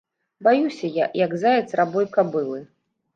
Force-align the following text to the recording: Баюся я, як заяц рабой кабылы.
Баюся 0.47 0.87
я, 0.95 1.05
як 1.25 1.35
заяц 1.43 1.69
рабой 1.81 2.09
кабылы. 2.17 2.59